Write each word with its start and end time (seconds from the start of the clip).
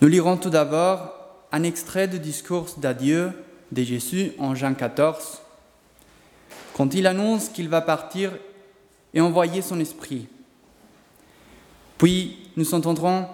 Nous 0.00 0.06
lirons 0.06 0.36
tout 0.36 0.50
d'abord 0.50 1.12
un 1.50 1.64
extrait 1.64 2.06
du 2.06 2.20
discours 2.20 2.68
d'adieu 2.76 3.32
de 3.72 3.82
Jésus 3.82 4.30
en 4.38 4.54
Jean 4.54 4.74
14, 4.74 5.42
quand 6.74 6.94
il 6.94 7.08
annonce 7.08 7.48
qu'il 7.48 7.68
va 7.68 7.80
partir 7.80 8.30
et 9.12 9.20
envoyer 9.20 9.60
son 9.60 9.80
esprit. 9.80 10.28
Puis 11.98 12.48
nous 12.56 12.74
entendrons 12.74 13.26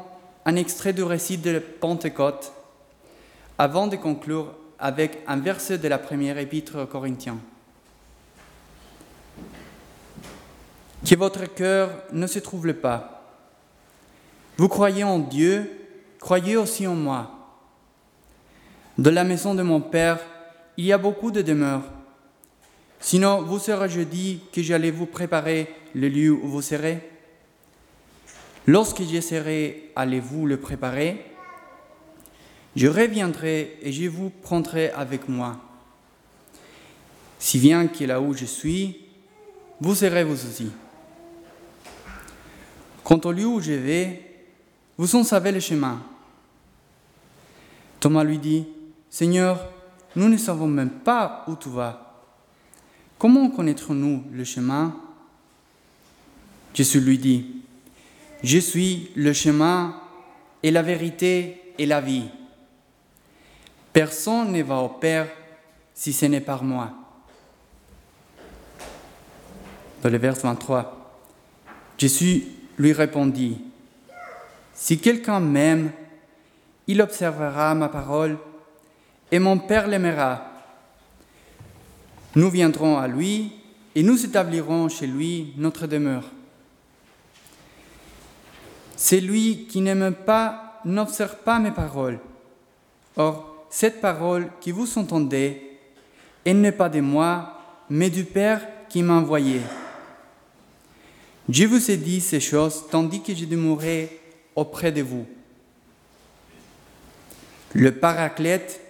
un 0.46 0.56
extrait 0.56 0.94
du 0.94 1.02
récit 1.02 1.36
de 1.36 1.58
Pentecôte 1.58 2.52
avant 3.58 3.86
de 3.86 3.96
conclure 3.96 4.54
avec 4.78 5.18
un 5.26 5.36
verset 5.36 5.76
de 5.76 5.88
la 5.88 5.98
première 5.98 6.38
épître 6.38 6.82
aux 6.82 6.86
Corinthiens. 6.86 7.38
Que 11.06 11.14
votre 11.14 11.44
cœur 11.44 11.90
ne 12.12 12.26
se 12.26 12.38
trouble 12.38 12.74
pas. 12.74 13.22
Vous 14.56 14.68
croyez 14.68 15.04
en 15.04 15.18
Dieu, 15.18 15.70
croyez 16.24 16.56
aussi 16.56 16.86
en 16.86 16.94
moi. 16.94 17.30
De 18.96 19.10
la 19.10 19.24
maison 19.24 19.54
de 19.54 19.62
mon 19.62 19.82
Père, 19.82 20.18
il 20.78 20.86
y 20.86 20.92
a 20.92 20.96
beaucoup 20.96 21.30
de 21.30 21.42
demeures. 21.42 21.82
Sinon, 22.98 23.42
vous 23.42 23.58
serais-je 23.58 24.00
dit 24.00 24.40
que 24.50 24.62
j'allais 24.62 24.90
vous 24.90 25.04
préparer 25.04 25.68
le 25.94 26.08
lieu 26.08 26.32
où 26.32 26.48
vous 26.48 26.62
serez? 26.62 27.06
Lorsque 28.66 29.02
je 29.02 29.20
serai, 29.20 29.90
allez-vous 29.94 30.46
le 30.46 30.56
préparer? 30.56 31.26
Je 32.74 32.86
reviendrai 32.86 33.76
et 33.82 33.92
je 33.92 34.08
vous 34.08 34.30
prendrai 34.30 34.92
avec 34.92 35.28
moi. 35.28 35.60
Si 37.38 37.58
bien 37.58 37.86
que 37.86 38.04
là 38.04 38.22
où 38.22 38.32
je 38.32 38.46
suis, 38.46 38.98
vous 39.78 39.94
serez 39.94 40.24
vous 40.24 40.32
aussi. 40.32 40.72
Quant 43.02 43.20
au 43.24 43.30
lieu 43.30 43.46
où 43.46 43.60
je 43.60 43.72
vais, 43.72 44.22
vous 44.96 45.14
en 45.16 45.22
savez 45.22 45.52
le 45.52 45.60
chemin. 45.60 46.00
Thomas 48.04 48.22
lui 48.22 48.36
dit, 48.36 48.66
Seigneur, 49.08 49.66
nous 50.14 50.28
ne 50.28 50.36
savons 50.36 50.66
même 50.66 50.90
pas 50.90 51.42
où 51.48 51.56
tu 51.56 51.70
vas. 51.70 52.20
Comment 53.18 53.48
connaîtrons-nous 53.48 54.24
le 54.30 54.44
chemin? 54.44 54.94
Jésus 56.74 57.00
lui 57.00 57.16
dit, 57.16 57.62
Je 58.42 58.58
suis 58.58 59.10
le 59.16 59.32
chemin 59.32 59.98
et 60.62 60.70
la 60.70 60.82
vérité 60.82 61.72
et 61.78 61.86
la 61.86 62.02
vie. 62.02 62.26
Personne 63.90 64.52
ne 64.52 64.62
va 64.62 64.80
au 64.80 64.90
Père 64.90 65.28
si 65.94 66.12
ce 66.12 66.26
n'est 66.26 66.42
par 66.42 66.62
moi. 66.62 66.90
Dans 70.02 70.10
le 70.10 70.18
verset 70.18 70.42
23, 70.42 71.22
Jésus 71.96 72.48
lui 72.76 72.92
répondit, 72.92 73.62
Si 74.74 74.98
quelqu'un 74.98 75.40
m'aime, 75.40 75.90
il 76.86 77.00
observera 77.00 77.74
ma 77.74 77.88
parole, 77.88 78.38
et 79.30 79.38
mon 79.38 79.58
Père 79.58 79.86
l'aimera. 79.86 80.42
Nous 82.36 82.50
viendrons 82.50 82.98
à 82.98 83.08
lui, 83.08 83.52
et 83.94 84.02
nous 84.02 84.24
établirons 84.24 84.88
chez 84.88 85.06
lui 85.06 85.54
notre 85.56 85.86
demeure. 85.86 86.24
C'est 88.96 89.20
lui 89.20 89.66
qui 89.68 89.80
n'aime 89.80 90.12
pas 90.12 90.64
n'observe 90.84 91.36
pas 91.36 91.58
mes 91.58 91.70
paroles. 91.70 92.18
Or, 93.16 93.66
cette 93.70 94.00
parole 94.00 94.48
que 94.64 94.70
vous 94.70 94.98
entendez, 94.98 95.78
elle 96.44 96.60
n'est 96.60 96.72
pas 96.72 96.88
de 96.88 97.00
moi, 97.00 97.58
mais 97.88 98.10
du 98.10 98.24
Père 98.24 98.60
qui 98.88 99.02
m'a 99.02 99.14
envoyé. 99.14 99.60
Je 101.48 101.64
vous 101.64 101.90
ai 101.90 101.96
dit 101.96 102.20
ces 102.20 102.40
choses 102.40 102.84
tandis 102.90 103.22
que 103.22 103.34
je 103.34 103.44
demeurais 103.44 104.10
auprès 104.54 104.92
de 104.92 105.02
vous. 105.02 105.26
Le 107.74 107.92
Paraclète, 107.92 108.80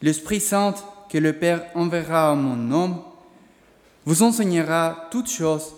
l'Esprit 0.00 0.40
Saint 0.40 0.74
que 1.10 1.18
le 1.18 1.34
Père 1.34 1.66
enverra 1.74 2.30
à 2.30 2.34
mon 2.34 2.56
nom, 2.56 3.04
vous 4.06 4.22
enseignera 4.22 5.08
toutes 5.10 5.30
choses 5.30 5.74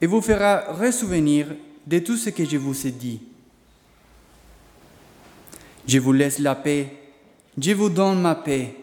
et 0.00 0.06
vous 0.06 0.20
fera 0.20 0.72
ressouvenir 0.72 1.46
de 1.86 2.00
tout 2.00 2.16
ce 2.16 2.30
que 2.30 2.44
je 2.44 2.56
vous 2.56 2.86
ai 2.86 2.90
dit. 2.90 3.22
Je 5.86 5.98
vous 5.98 6.12
laisse 6.12 6.40
la 6.40 6.54
paix, 6.54 6.92
je 7.56 7.72
vous 7.72 7.88
donne 7.88 8.20
ma 8.20 8.34
paix. 8.34 8.74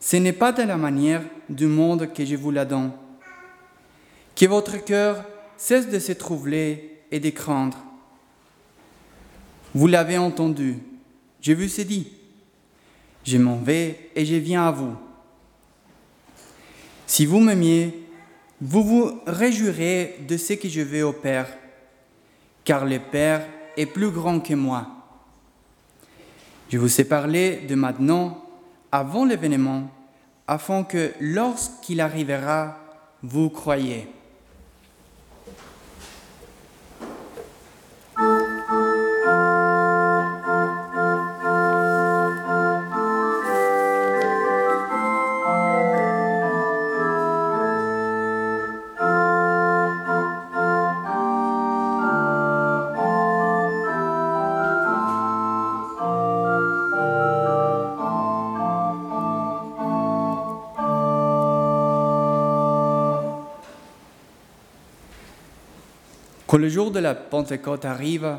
Ce 0.00 0.16
n'est 0.16 0.32
pas 0.32 0.52
de 0.52 0.62
la 0.62 0.76
manière 0.76 1.22
du 1.48 1.66
monde 1.66 2.12
que 2.12 2.24
je 2.24 2.36
vous 2.36 2.52
la 2.52 2.64
donne. 2.64 2.92
Que 4.34 4.46
votre 4.46 4.82
cœur 4.84 5.24
cesse 5.56 5.88
de 5.88 5.98
se 5.98 6.12
troubler 6.12 7.02
et 7.10 7.18
de 7.18 7.30
craindre. 7.30 7.78
Vous 9.74 9.88
l'avez 9.88 10.16
entendu, 10.16 10.78
je 11.46 11.52
vous 11.52 11.80
ai 11.80 11.84
dit, 11.84 12.08
je 13.24 13.38
m'en 13.38 13.58
vais 13.58 14.10
et 14.16 14.26
je 14.26 14.34
viens 14.34 14.66
à 14.66 14.72
vous. 14.72 14.96
Si 17.06 17.24
vous 17.24 17.38
m'aimiez, 17.38 18.04
vous 18.60 18.82
vous 18.82 19.20
réjouirez 19.28 20.24
de 20.26 20.36
ce 20.38 20.54
que 20.54 20.68
je 20.68 20.80
vais 20.80 21.02
au 21.02 21.12
Père, 21.12 21.46
car 22.64 22.84
le 22.84 22.98
Père 22.98 23.46
est 23.76 23.86
plus 23.86 24.10
grand 24.10 24.40
que 24.40 24.54
moi. 24.54 24.88
Je 26.68 26.78
vous 26.78 27.00
ai 27.00 27.04
parlé 27.04 27.58
de 27.68 27.76
maintenant, 27.76 28.44
avant 28.90 29.24
l'événement, 29.24 29.88
afin 30.48 30.82
que 30.82 31.12
lorsqu'il 31.20 32.00
arrivera, 32.00 32.76
vous 33.22 33.50
croyez. 33.50 34.08
Quand 66.46 66.58
le 66.58 66.68
jour 66.68 66.92
de 66.92 67.00
la 67.00 67.14
Pentecôte 67.14 67.84
arrive, 67.84 68.38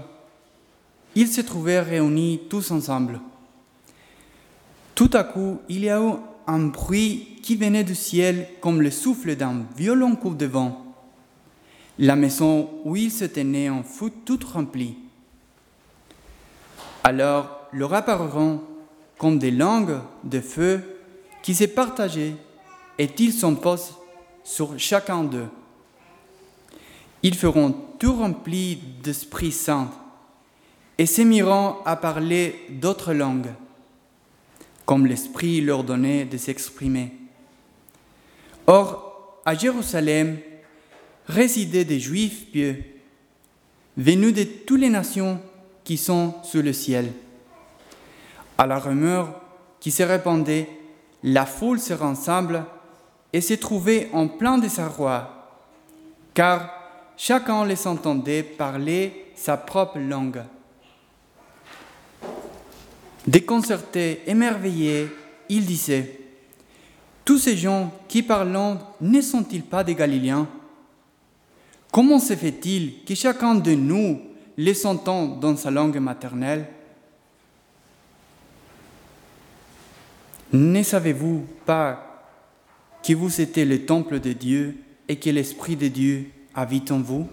ils 1.16 1.28
se 1.28 1.42
trouvaient 1.42 1.82
réunis 1.82 2.42
tous 2.50 2.72
ensemble. 2.72 3.20
Tout 4.96 5.10
à 5.14 5.26
coup, 5.26 5.60
il 5.68 5.84
y 5.84 5.90
a 5.90 6.00
eu 6.00 6.14
un 6.48 6.60
bruit 6.68 7.40
qui 7.44 7.56
venait 7.56 7.84
du 7.84 7.96
ciel 7.96 8.48
comme 8.62 8.82
le 8.82 8.92
souffle 8.92 9.36
d'un 9.36 9.66
violent 9.76 10.16
coup 10.16 10.34
de 10.34 10.46
vent. 10.46 10.86
La 12.00 12.16
maison 12.16 12.70
où 12.86 12.96
ils 12.96 13.12
se 13.12 13.26
tenaient 13.26 13.70
en 13.70 13.84
fut 13.84 14.12
toute 14.26 14.46
remplie. 14.46 14.98
Alors 17.04 17.68
leur 17.74 17.94
apparurent 17.94 18.62
comme 19.18 19.40
des 19.40 19.52
langues 19.52 20.00
de 20.24 20.40
feu 20.40 20.82
qui 21.42 21.56
se 21.56 21.66
partageaient 21.66 22.36
et 22.98 23.10
ils 23.20 23.34
s'en 23.34 23.56
posent 23.56 23.96
sur 24.44 24.80
chacun 24.80 25.24
d'eux. 25.24 25.50
Ils 27.24 27.36
feront 27.36 27.76
tout 28.00 28.14
remplis 28.14 28.80
d'Esprit 29.04 29.52
Saint 29.52 29.90
et 30.98 31.06
s'émiront 31.06 31.78
à 31.86 31.96
parler 31.96 32.56
d'autres 32.70 33.14
langues, 33.14 33.54
comme 34.86 35.06
l'Esprit 35.06 35.62
leur 35.62 35.84
donnait 35.84 36.26
de 36.26 36.38
s'exprimer. 36.38 37.14
Or, 38.68 39.42
à 39.46 39.56
Jérusalem, 39.56 40.38
résidaient 41.28 41.86
des 41.86 42.00
Juifs 42.00 42.52
pieux, 42.52 42.84
venus 43.96 44.34
de 44.34 44.44
toutes 44.44 44.80
les 44.80 44.90
nations 44.90 45.40
qui 45.84 45.98
sont 45.98 46.36
sous 46.44 46.62
le 46.62 46.74
ciel. 46.74 47.12
À 48.58 48.66
la 48.66 48.80
rumeur 48.80 49.42
qui 49.80 49.92
se 49.92 50.04
répandait, 50.04 50.70
la 51.24 51.46
foule 51.46 51.80
se 51.80 51.94
rassemble 51.94 52.66
et 53.34 53.42
se 53.42 53.54
trouvait 53.54 54.10
en 54.14 54.28
plein 54.28 54.58
désarroi, 54.58 55.50
car 56.34 56.77
chacun 57.18 57.66
les 57.66 57.88
entendait 57.88 58.44
parler 58.44 59.32
sa 59.36 59.58
propre 59.58 60.00
langue. 60.00 60.44
Déconcerté, 63.26 64.22
émerveillé, 64.28 65.10
il 65.50 65.66
disait, 65.66 66.20
Tous 67.26 67.40
ces 67.40 67.58
gens 67.58 67.92
qui 68.08 68.24
parlent 68.24 68.78
ne 69.02 69.22
sont-ils 69.22 69.64
pas 69.64 69.84
des 69.84 69.96
Galiléens? 69.96 70.48
Comment 71.92 72.20
se 72.20 72.36
fait-il 72.36 73.04
que 73.04 73.16
chacun 73.16 73.56
de 73.56 73.72
nous 73.72 74.22
les 74.56 74.86
entend 74.86 75.26
dans 75.28 75.58
sa 75.58 75.72
langue 75.72 75.98
maternelle? 75.98 76.68
Ne 80.54 80.82
savez-vous 80.84 81.46
pas 81.66 82.24
que 83.04 83.14
vous 83.14 83.42
étiez 83.42 83.66
le 83.66 83.86
temple 83.86 84.20
de 84.20 84.32
Dieu 84.32 84.78
et 85.10 85.18
que 85.18 85.30
l'Esprit 85.30 85.76
de 85.76 85.88
Dieu 85.88 86.32
habite 86.58 86.92
en 86.92 87.00
vous 87.00 87.30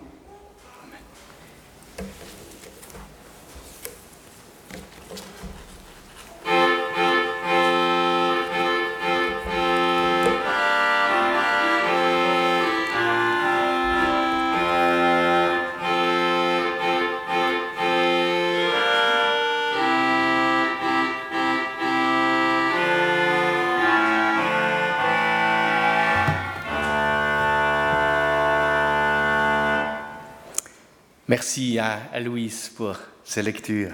Merci 31.27 31.79
à, 31.79 32.21
Louise 32.21 32.71
pour 32.77 32.97
ces 33.25 33.41
lectures. 33.41 33.93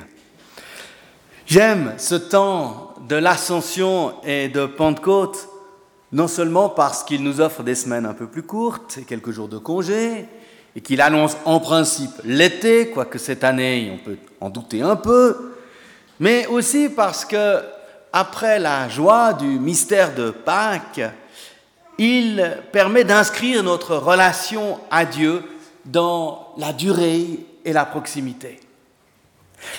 J'aime 1.47 1.95
ce 1.97 2.17
temps 2.17 2.93
de 3.09 3.15
l'ascension 3.15 4.15
et 4.25 4.49
de 4.49 4.67
Pentecôte, 4.67 5.49
non 6.11 6.27
seulement 6.27 6.69
parce 6.69 7.05
qu'il 7.05 7.23
nous 7.23 7.41
offre 7.41 7.63
des 7.63 7.77
semaines 7.77 8.05
un 8.05 8.15
peu 8.15 8.27
plus 8.27 8.43
courtes 8.43 8.99
et 8.99 9.05
quelques 9.05 9.31
jours 9.31 9.47
de 9.47 9.59
congé, 9.59 10.27
et 10.75 10.81
qu'il 10.81 11.01
annonce 11.01 11.37
en 11.45 11.61
principe 11.61 12.11
l'été, 12.25 12.91
quoique 12.91 13.19
cette 13.19 13.45
année 13.45 13.93
on 13.95 14.05
peut 14.05 14.19
en 14.41 14.51
douter 14.51 14.83
un 14.83 14.97
peu, 14.97 15.53
mais 16.19 16.49
aussi 16.49 16.89
parce 16.89 17.25
que 17.25 17.61
après 18.13 18.59
la 18.59 18.89
joie 18.89 19.35
du 19.35 19.61
mystère 19.61 20.17
de 20.17 20.31
Pâques, 20.31 21.01
il 21.97 22.57
permet 22.73 23.05
d'inscrire 23.05 23.63
notre 23.63 23.95
relation 23.95 24.81
à 24.91 25.05
Dieu 25.05 25.45
dans 25.85 26.50
la 26.61 26.75
durée 26.75 27.27
et 27.65 27.73
la 27.73 27.87
proximité. 27.87 28.61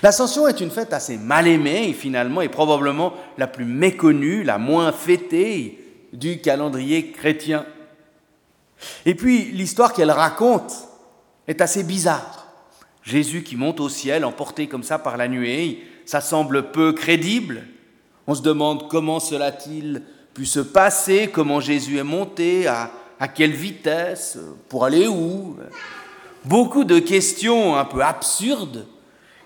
L'ascension 0.01 0.47
est 0.47 0.61
une 0.61 0.71
fête 0.71 0.93
assez 0.93 1.17
mal 1.17 1.47
aimée 1.47 1.89
et 1.89 1.93
finalement 1.93 2.41
est 2.41 2.49
probablement 2.49 3.13
la 3.37 3.47
plus 3.47 3.65
méconnue, 3.65 4.43
la 4.43 4.57
moins 4.57 4.91
fêtée 4.91 5.77
du 6.11 6.41
calendrier 6.41 7.11
chrétien. 7.11 7.65
Et 9.05 9.13
puis 9.13 9.51
l'histoire 9.51 9.93
qu'elle 9.93 10.11
raconte 10.11 10.73
est 11.47 11.61
assez 11.61 11.83
bizarre. 11.83 12.47
Jésus 13.03 13.43
qui 13.43 13.55
monte 13.55 13.79
au 13.79 13.89
ciel, 13.89 14.25
emporté 14.25 14.67
comme 14.67 14.83
ça 14.83 14.97
par 14.97 15.17
la 15.17 15.27
nuée, 15.27 15.83
ça 16.05 16.19
semble 16.19 16.71
peu 16.71 16.93
crédible. 16.93 17.63
On 18.25 18.33
se 18.33 18.41
demande 18.41 18.89
comment 18.89 19.19
cela 19.19 19.45
a-t-il 19.45 20.01
pu 20.33 20.45
se 20.45 20.59
passer, 20.59 21.29
comment 21.31 21.59
Jésus 21.59 21.97
est 21.97 22.03
monté, 22.03 22.67
à, 22.67 22.91
à 23.19 23.27
quelle 23.27 23.51
vitesse, 23.51 24.39
pour 24.69 24.85
aller 24.85 25.07
où? 25.07 25.57
Beaucoup 26.45 26.85
de 26.85 26.97
questions 26.97 27.75
un 27.75 27.85
peu 27.85 28.01
absurdes 28.01 28.87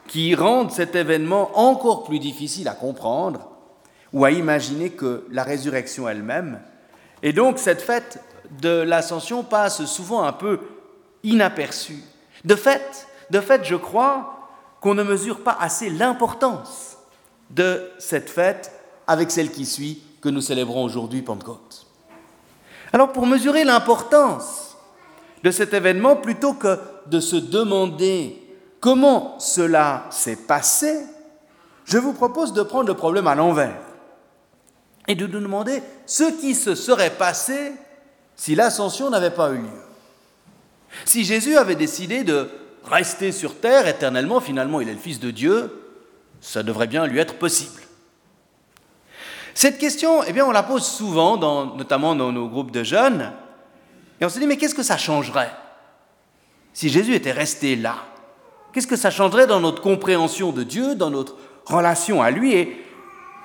qui 0.08 0.34
rendent 0.34 0.72
cet 0.72 0.96
événement 0.96 1.52
encore 1.60 2.06
plus 2.06 2.20
difficile 2.20 2.68
à 2.70 2.74
comprendre 2.74 3.50
ou 4.14 4.24
à 4.24 4.32
imaginer 4.32 4.92
que 4.92 5.26
la 5.30 5.44
résurrection 5.44 6.08
elle-même. 6.08 6.62
Et 7.22 7.34
donc 7.34 7.60
cette 7.60 7.82
fête 7.82 8.24
de 8.62 8.70
l'ascension 8.70 9.44
passe 9.44 9.84
souvent 9.86 10.24
un 10.24 10.32
peu 10.32 10.60
inaperçue. 11.24 12.02
De 12.46 12.56
fait, 12.56 13.08
de 13.30 13.42
fait, 13.42 13.66
je 13.66 13.76
crois 13.76 14.50
qu'on 14.80 14.94
ne 14.94 15.04
mesure 15.04 15.44
pas 15.44 15.58
assez 15.60 15.90
l'importance 15.90 16.98
de 17.50 17.92
cette 18.00 18.30
fête 18.30 18.72
avec 19.08 19.32
celle 19.32 19.52
qui 19.52 19.66
suit 19.66 20.02
que 20.22 20.30
nous 20.30 20.42
célébrons 20.42 20.84
aujourd'hui 20.84 21.22
Pentecôte. 21.22 21.88
Alors 22.94 23.12
pour 23.12 23.26
mesurer 23.26 23.66
l'importance 23.66 24.65
de 25.46 25.52
cet 25.52 25.76
événement, 25.76 26.16
plutôt 26.16 26.54
que 26.56 26.80
de 27.06 27.20
se 27.20 27.36
demander 27.36 28.36
comment 28.80 29.40
cela 29.40 30.08
s'est 30.10 30.38
passé, 30.38 31.02
je 31.86 32.00
vous 32.00 32.14
propose 32.14 32.52
de 32.52 32.64
prendre 32.64 32.88
le 32.88 32.96
problème 32.96 33.28
à 33.28 33.36
l'envers 33.36 33.80
et 35.08 35.14
de 35.14 35.28
nous 35.28 35.40
demander 35.40 35.84
ce 36.08 36.24
qui 36.24 36.56
se 36.56 36.74
serait 36.74 37.12
passé 37.12 37.74
si 38.36 38.56
l'ascension 38.56 39.12
n'avait 39.12 39.30
pas 39.30 39.52
eu 39.52 39.58
lieu. 39.58 39.84
Si 41.06 41.24
Jésus 41.24 41.58
avait 41.58 41.76
décidé 41.76 42.24
de 42.24 42.50
rester 42.84 43.32
sur 43.32 43.60
terre 43.60 43.88
éternellement, 43.88 44.42
finalement 44.42 44.82
il 44.82 44.90
est 44.90 44.94
le 44.94 45.00
Fils 45.00 45.20
de 45.20 45.30
Dieu, 45.30 45.72
ça 46.42 46.64
devrait 46.64 46.88
bien 46.88 47.06
lui 47.06 47.20
être 47.20 47.36
possible. 47.36 47.84
Cette 49.54 49.78
question, 49.78 50.24
eh 50.24 50.34
bien, 50.34 50.44
on 50.48 50.52
la 50.52 50.64
pose 50.64 50.86
souvent, 50.86 51.38
notamment 51.78 52.16
dans 52.16 52.32
nos 52.32 52.50
groupes 52.50 52.72
de 52.72 52.84
jeunes, 52.84 53.32
et 54.20 54.26
on 54.26 54.30
se 54.30 54.40
dit, 54.40 54.48
mais 54.48 54.58
qu'est-ce 54.58 54.76
que 54.76 54.84
ça 54.84 54.98
changerait 54.98 55.52
si 56.74 56.90
Jésus 56.90 57.16
était 57.16 57.32
resté 57.32 57.76
là? 57.76 57.96
Qu'est-ce 58.74 58.88
que 58.88 58.96
ça 58.96 59.12
changerait 59.12 59.48
dans 59.48 59.62
notre 59.62 59.82
compréhension 59.82 60.52
de 60.52 60.64
Dieu, 60.64 60.96
dans 60.96 61.10
notre 61.10 61.36
relation 61.66 62.22
à 62.22 62.32
lui? 62.32 62.54
Et 62.54 62.84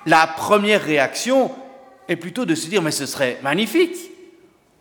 la 0.05 0.27
première 0.27 0.83
réaction 0.83 1.51
est 2.07 2.17
plutôt 2.17 2.45
de 2.45 2.55
se 2.55 2.67
dire, 2.67 2.81
mais 2.81 2.91
ce 2.91 3.05
serait 3.05 3.39
magnifique. 3.41 3.95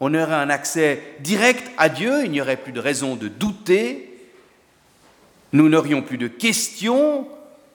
On 0.01 0.15
aurait 0.15 0.35
un 0.35 0.51
accès 0.51 1.03
direct 1.21 1.71
à 1.79 1.89
Dieu, 1.89 2.25
il 2.25 2.31
n'y 2.31 2.41
aurait 2.41 2.57
plus 2.57 2.73
de 2.73 2.81
raison 2.81 3.17
de 3.17 3.29
douter, 3.29 4.07
nous 5.53 5.69
n'aurions 5.69 6.03
plus 6.03 6.19
de 6.19 6.29
questions, 6.29 7.27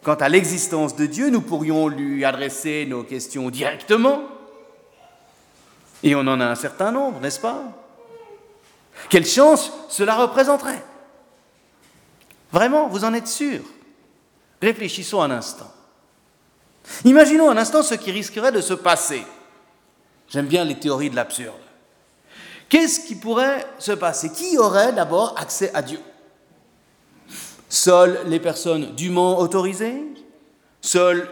Quant 0.06 0.14
à 0.14 0.30
l'existence 0.30 0.96
de 0.96 1.08
Dieu, 1.08 1.32
nous 1.32 1.42
pourrions 1.42 1.88
lui 1.88 2.26
adresser 2.26 2.86
nos 2.88 3.02
questions 3.02 3.50
directement. 3.50 4.22
Et 6.04 6.14
on 6.14 6.20
en 6.20 6.40
a 6.40 6.46
un 6.46 6.54
certain 6.54 6.92
nombre, 6.92 7.20
n'est-ce 7.22 7.40
pas? 7.40 7.64
Quelle 9.10 9.26
chance 9.26 9.72
cela 9.90 10.16
représenterait 10.16 10.84
Vraiment, 12.52 12.88
vous 12.88 13.04
en 13.04 13.14
êtes 13.14 13.28
sûr? 13.28 13.62
Réfléchissons 14.62 15.22
un 15.22 15.32
instant. 15.32 15.72
Imaginons 17.04 17.50
un 17.50 17.58
instant 17.58 17.84
ce 17.84 17.96
qui 17.96 18.12
risquerait 18.12 18.52
de 18.52 18.62
se 18.62 18.74
passer. 18.74 19.24
J'aime 20.30 20.48
bien 20.48 20.64
les 20.64 20.80
théories 20.80 21.10
de 21.10 21.16
l'absurde. 21.16 21.56
Qu'est-ce 22.70 23.02
qui 23.02 23.16
pourrait 23.16 23.66
se 23.78 23.92
passer? 23.92 24.32
Qui 24.32 24.58
aurait 24.58 24.94
d'abord 24.94 25.36
accès 25.38 25.72
à 25.74 25.82
Dieu? 25.82 26.00
Seules 27.70 28.22
les 28.26 28.40
personnes 28.40 28.96
dûment 28.96 29.38
autorisées? 29.40 30.02
Seuls 30.82 31.30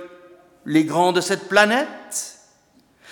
les 0.66 0.84
grands 0.84 1.14
de 1.14 1.22
cette 1.22 1.48
planète? 1.48 2.40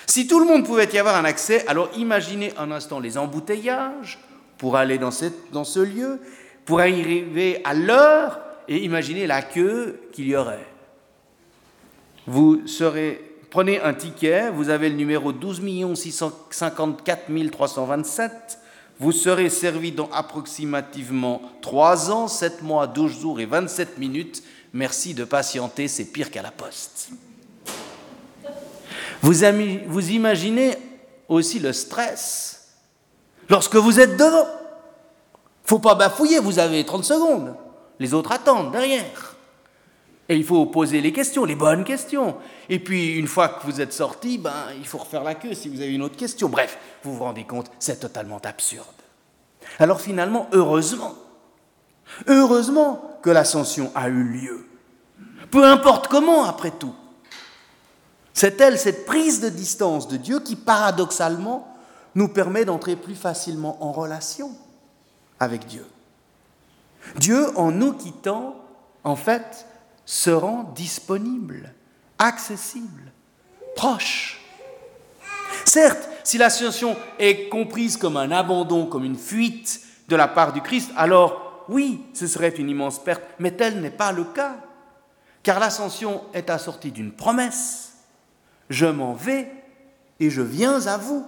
Si 0.06 0.28
tout 0.28 0.40
le 0.40 0.46
monde 0.46 0.66
pouvait 0.66 0.90
y 0.92 1.00
avoir 1.00 1.16
un 1.16 1.26
accès, 1.26 1.66
alors 1.68 1.90
imaginez 1.96 2.54
un 2.58 2.72
instant 2.72 3.00
les 3.00 3.18
embouteillages 3.18 4.20
pour 4.62 4.76
aller 4.76 5.00
dans, 5.00 5.10
ce 5.10 5.80
lieu, 5.80 6.20
pour 6.66 6.82
arriver 6.82 7.62
à 7.64 7.74
l'heure 7.74 8.40
et 8.68 8.78
imaginez 8.84 9.26
la 9.26 9.42
queue 9.42 10.00
qu'il 10.12 10.28
y 10.28 10.36
aurait. 10.36 10.68
Vous 12.28 12.68
serez 12.68 13.40
prenez 13.50 13.82
un 13.82 13.96
ticket, 13.96 14.52
vous 14.52 14.70
avez 14.70 14.90
le 14.90 14.96
numéro 14.96 15.32
12 15.34 15.64
654 15.96 17.50
327, 17.50 18.60
vous 19.00 19.12
serez 19.12 19.50
servi 19.50 19.94
dans 19.94 20.12
approximativement 20.12 21.42
3 21.64 22.12
ans, 22.12 22.28
7 22.28 22.62
mois, 22.62 22.86
12 22.86 23.20
jours 23.20 23.40
et 23.40 23.48
27 23.48 23.98
minutes. 23.98 24.44
Merci 24.74 25.16
de 25.16 25.24
patienter, 25.24 25.88
c'est 25.88 26.06
pire 26.06 26.30
qu'à 26.30 26.44
la 26.44 26.52
poste. 26.52 27.10
Vous 29.24 30.12
imaginez 30.12 30.76
aussi 31.28 31.58
le 31.58 31.74
stress 31.74 32.61
lorsque 33.52 33.76
vous 33.76 34.00
êtes 34.00 34.18
devant. 34.18 34.48
faut 35.66 35.80
pas 35.80 35.94
bafouiller, 35.94 36.40
vous 36.40 36.58
avez 36.58 36.84
30 36.84 37.04
secondes. 37.04 37.54
Les 38.00 38.16
autres 38.16 38.32
attendent 38.32 38.72
derrière. 38.72 39.36
Et 40.30 40.38
il 40.38 40.46
faut 40.46 40.66
poser 40.66 41.02
les 41.02 41.12
questions, 41.12 41.44
les 41.44 41.56
bonnes 41.56 41.84
questions. 41.84 42.38
Et 42.70 42.80
puis, 42.80 43.18
une 43.18 43.28
fois 43.28 43.50
que 43.50 43.66
vous 43.66 43.82
êtes 43.82 43.92
sorti, 43.92 44.38
ben, 44.38 44.68
il 44.78 44.88
faut 44.88 44.98
refaire 44.98 45.24
la 45.24 45.36
queue 45.36 45.54
si 45.54 45.68
vous 45.68 45.82
avez 45.82 45.94
une 45.94 46.02
autre 46.02 46.16
question. 46.16 46.48
Bref, 46.48 46.78
vous 47.04 47.14
vous 47.14 47.24
rendez 47.24 47.44
compte, 47.44 47.70
c'est 47.78 48.00
totalement 48.00 48.40
absurde. 48.46 48.88
Alors 49.78 50.00
finalement, 50.00 50.48
heureusement, 50.54 51.16
heureusement 52.28 53.20
que 53.22 53.30
l'ascension 53.30 53.92
a 53.94 54.08
eu 54.08 54.24
lieu. 54.24 54.66
Peu 55.52 55.66
importe 55.66 56.08
comment, 56.08 56.46
après 56.46 56.72
tout. 56.72 56.96
C'est 58.34 58.62
elle, 58.62 58.80
cette 58.80 59.06
prise 59.06 59.42
de 59.42 59.50
distance 59.50 60.08
de 60.08 60.16
Dieu 60.16 60.40
qui, 60.40 60.56
paradoxalement, 60.56 61.71
nous 62.16 62.28
permet 62.28 62.66
d'entrer 62.66 62.96
plus 62.96 63.16
facilement 63.16 63.84
en 63.84 63.92
relation 63.92 64.52
avec 65.40 65.66
Dieu. 65.66 65.86
Dieu, 67.18 67.48
en 67.58 67.72
nous 67.72 67.94
quittant, 67.94 68.56
en 69.04 69.16
fait, 69.16 69.66
se 70.06 70.30
rend 70.30 70.72
disponible, 70.76 71.74
accessible, 72.20 73.12
proche. 73.76 74.42
Certes, 75.66 76.10
si 76.24 76.38
l'ascension 76.38 76.96
est 77.18 77.50
comprise 77.50 77.98
comme 77.98 78.18
un 78.18 78.32
abandon, 78.32 78.86
comme 78.86 79.06
une 79.06 79.18
fuite 79.18 79.82
de 80.08 80.16
la 80.16 80.28
part 80.28 80.54
du 80.54 80.62
Christ, 80.62 80.92
alors 80.96 81.66
oui, 81.70 82.04
ce 82.14 82.28
serait 82.28 82.50
une 82.50 82.70
immense 82.70 83.02
perte, 83.04 83.24
mais 83.40 83.52
tel 83.52 83.82
n'est 83.82 83.90
pas 83.90 84.12
le 84.12 84.26
cas, 84.26 84.58
car 85.44 85.60
l'ascension 85.60 86.22
est 86.34 86.50
assortie 86.50 86.92
d'une 86.92 87.14
promesse. 87.14 87.94
Je 88.70 88.86
m'en 88.86 89.14
vais 89.14 89.52
et 90.20 90.30
je 90.30 90.42
viens 90.42 90.86
à 90.88 90.98
vous, 90.98 91.26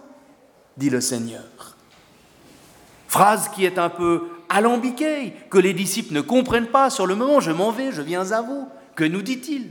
dit 0.78 0.90
le 0.90 1.02
Seigneur. 1.02 1.44
Phrase 3.08 3.50
qui 3.50 3.66
est 3.66 3.78
un 3.78 3.90
peu 3.90 4.30
alambiquée, 4.50 5.34
que 5.50 5.58
les 5.58 5.74
disciples 5.74 6.14
ne 6.14 6.22
comprennent 6.22 6.68
pas 6.68 6.90
sur 6.90 7.06
le 7.06 7.16
moment, 7.16 7.40
je 7.40 7.52
m'en 7.52 7.72
vais, 7.72 7.92
je 7.92 8.02
viens 8.02 8.32
à 8.32 8.42
vous. 8.42 8.68
Que 8.96 9.04
nous 9.04 9.22
dit-il? 9.22 9.70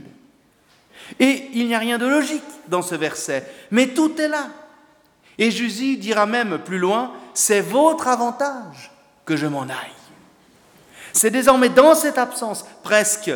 Et 1.19 1.49
il 1.53 1.67
n'y 1.67 1.75
a 1.75 1.79
rien 1.79 1.97
de 1.97 2.05
logique 2.05 2.43
dans 2.67 2.81
ce 2.81 2.95
verset, 2.95 3.45
mais 3.71 3.87
tout 3.87 4.19
est 4.19 4.27
là. 4.27 4.47
Et 5.37 5.51
Jésus 5.51 5.97
dira 5.97 6.25
même 6.25 6.59
plus 6.59 6.79
loin, 6.79 7.13
c'est 7.33 7.61
votre 7.61 8.07
avantage 8.07 8.91
que 9.25 9.35
je 9.35 9.47
m'en 9.47 9.63
aille. 9.63 10.03
C'est 11.11 11.31
désormais 11.31 11.69
dans 11.69 11.95
cette 11.95 12.17
absence 12.17 12.65
presque 12.83 13.31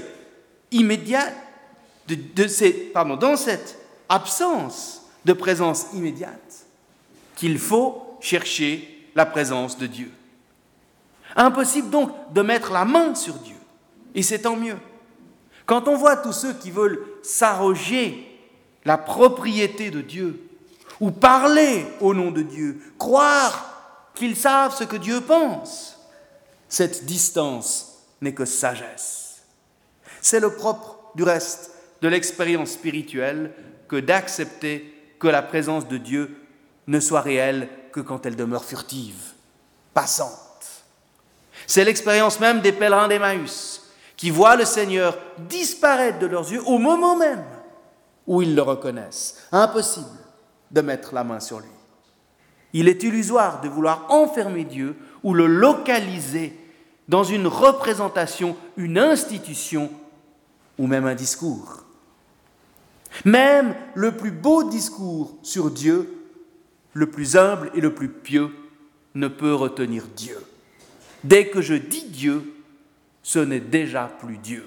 immédiate, 0.72 1.36
pardon, 2.94 3.16
dans 3.16 3.36
cette 3.36 3.78
absence 4.10 5.02
de 5.26 5.34
présence 5.34 5.88
immédiate, 5.94 6.47
qu'il 7.38 7.60
faut 7.60 8.18
chercher 8.20 9.10
la 9.16 9.26
présence 9.26 9.78
de 9.78 9.88
Dieu. 9.88 10.12
Impossible 11.36 11.90
donc 11.90 12.12
de 12.34 12.42
mettre 12.42 12.74
la 12.74 12.84
main 12.84 13.16
sur 13.16 13.36
Dieu. 13.36 13.56
Et 14.16 14.24
c'est 14.24 14.40
tant 14.40 14.56
mieux. 14.56 14.78
Quand 15.68 15.88
on 15.88 15.96
voit 15.96 16.18
tous 16.18 16.34
ceux 16.34 16.54
qui 16.54 16.72
veulent 16.72 17.00
s'arroger 17.22 18.26
la 18.84 18.98
propriété 18.98 19.92
de 19.92 20.02
Dieu, 20.02 20.44
ou 21.00 21.12
parler 21.12 21.86
au 22.02 22.16
nom 22.16 22.32
de 22.32 22.42
Dieu, 22.42 22.82
croire 22.98 24.12
qu'ils 24.16 24.36
savent 24.36 24.76
ce 24.76 24.84
que 24.84 24.96
Dieu 24.96 25.22
pense, 25.22 26.00
cette 26.68 27.06
distance 27.06 28.00
n'est 28.22 28.34
que 28.34 28.46
sagesse. 28.46 29.44
C'est 30.22 30.40
le 30.40 30.56
propre 30.56 30.98
du 31.14 31.22
reste 31.22 31.72
de 32.02 32.08
l'expérience 32.08 32.72
spirituelle 32.72 33.54
que 33.88 33.98
d'accepter 33.98 34.92
que 35.20 35.28
la 35.28 35.44
présence 35.44 35.88
de 35.88 35.98
Dieu 35.98 36.36
ne 36.88 37.00
soit 37.00 37.22
réelle 37.22 37.70
que 37.92 38.00
quand 38.00 38.26
elle 38.26 38.36
demeure 38.36 38.66
furtive, 38.66 39.34
passante. 39.94 40.38
C'est 41.66 41.84
l'expérience 41.84 42.40
même 42.40 42.62
des 42.62 42.72
pèlerins 42.72 43.08
d'Emmaüs, 43.08 43.84
qui 44.16 44.30
voient 44.30 44.56
le 44.56 44.66
Seigneur 44.66 45.18
disparaître 45.38 46.20
de 46.20 46.26
leurs 46.26 46.52
yeux 46.52 46.64
au 46.66 46.78
moment 46.80 47.16
même 47.16 47.44
où 48.26 48.42
ils 48.42 48.56
le 48.56 48.62
reconnaissent. 48.62 49.48
Impossible 49.52 50.06
de 50.72 50.82
mettre 50.82 51.14
la 51.14 51.24
main 51.24 51.40
sur 51.40 51.60
lui. 51.60 51.70
Il 52.74 52.88
est 52.88 53.04
illusoire 53.04 53.62
de 53.62 53.70
vouloir 53.70 54.06
enfermer 54.10 54.66
Dieu 54.66 54.98
ou 55.24 55.34
le 55.34 55.48
localiser 55.48 56.58
dans 57.08 57.24
une 57.24 57.48
représentation, 57.48 58.56
une 58.76 58.98
institution 58.98 59.90
ou 60.78 60.88
même 60.88 61.06
un 61.06 61.16
discours. 61.16 61.84
Même 63.24 63.76
le 63.96 64.12
plus 64.12 64.32
beau 64.32 64.64
discours 64.70 65.36
sur 65.42 65.72
Dieu, 65.72 66.17
le 66.98 67.06
plus 67.06 67.38
humble 67.38 67.70
et 67.76 67.80
le 67.80 67.94
plus 67.94 68.10
pieux, 68.10 68.50
ne 69.14 69.28
peut 69.28 69.54
retenir 69.54 70.08
Dieu. 70.16 70.44
Dès 71.24 71.48
que 71.48 71.62
je 71.62 71.76
dis 71.76 72.06
Dieu, 72.06 72.56
ce 73.22 73.38
n'est 73.38 73.60
déjà 73.60 74.06
plus 74.20 74.40
Dieu. 74.40 74.66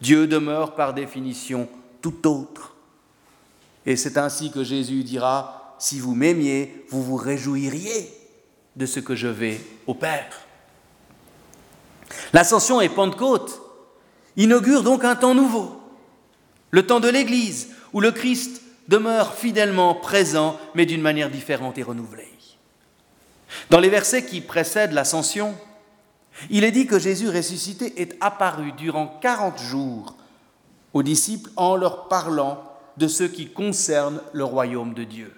Dieu 0.00 0.28
demeure 0.28 0.76
par 0.76 0.94
définition 0.94 1.68
tout 2.02 2.28
autre. 2.28 2.76
Et 3.84 3.96
c'est 3.96 4.16
ainsi 4.16 4.52
que 4.52 4.62
Jésus 4.62 5.02
dira, 5.02 5.74
si 5.80 5.98
vous 5.98 6.14
m'aimiez, 6.14 6.84
vous 6.90 7.02
vous 7.02 7.16
réjouiriez 7.16 8.12
de 8.76 8.86
ce 8.86 9.00
que 9.00 9.16
je 9.16 9.26
vais 9.26 9.60
au 9.88 9.94
Père. 9.94 10.46
L'ascension 12.32 12.80
et 12.80 12.88
Pentecôte 12.88 13.60
inaugurent 14.36 14.84
donc 14.84 15.02
un 15.02 15.16
temps 15.16 15.34
nouveau, 15.34 15.82
le 16.70 16.86
temps 16.86 17.00
de 17.00 17.08
l'Église, 17.08 17.70
où 17.92 18.00
le 18.00 18.12
Christ 18.12 18.62
demeure 18.88 19.34
fidèlement 19.34 19.94
présent, 19.94 20.58
mais 20.74 20.86
d'une 20.86 21.02
manière 21.02 21.30
différente 21.30 21.78
et 21.78 21.82
renouvelée. 21.82 22.32
Dans 23.70 23.80
les 23.80 23.88
versets 23.88 24.24
qui 24.24 24.40
précèdent 24.40 24.92
l'ascension, 24.92 25.54
il 26.50 26.64
est 26.64 26.72
dit 26.72 26.86
que 26.86 26.98
Jésus 26.98 27.28
ressuscité 27.28 28.00
est 28.00 28.16
apparu 28.20 28.72
durant 28.72 29.06
quarante 29.20 29.58
jours 29.60 30.16
aux 30.92 31.02
disciples 31.02 31.50
en 31.56 31.76
leur 31.76 32.08
parlant 32.08 32.62
de 32.96 33.08
ce 33.08 33.24
qui 33.24 33.50
concerne 33.50 34.20
le 34.32 34.44
royaume 34.44 34.94
de 34.94 35.04
Dieu. 35.04 35.34